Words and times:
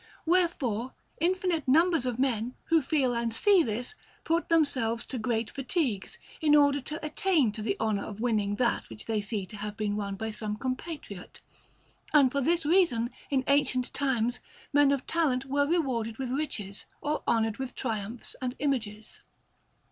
Wherefore 0.25 0.95
infinite 1.19 1.67
numbers 1.67 2.07
of 2.07 2.17
men, 2.17 2.55
who 2.69 2.81
feel 2.81 3.13
and 3.13 3.31
see 3.31 3.61
this, 3.61 3.93
put 4.23 4.49
themselves 4.49 5.05
to 5.05 5.19
great 5.19 5.51
fatigues, 5.51 6.17
in 6.41 6.55
order 6.55 6.81
to 6.81 7.05
attain 7.05 7.51
to 7.51 7.61
the 7.61 7.77
honour 7.79 8.03
of 8.05 8.19
winning 8.19 8.55
that 8.55 8.89
which 8.89 9.05
they 9.05 9.21
see 9.21 9.45
to 9.45 9.57
have 9.57 9.77
been 9.77 9.95
won 9.95 10.15
by 10.15 10.31
some 10.31 10.57
compatriot; 10.57 11.39
and 12.13 12.31
for 12.31 12.41
this 12.41 12.65
reason 12.65 13.11
in 13.29 13.43
ancient 13.45 13.93
times 13.93 14.39
men 14.73 14.91
of 14.91 15.05
talent 15.05 15.45
were 15.45 15.67
rewarded 15.67 16.17
with 16.17 16.31
riches, 16.31 16.87
or 17.01 17.21
honoured 17.27 17.57
with 17.57 17.75
triumphs 17.75 18.35
and 18.41 18.55
images. 18.57 19.19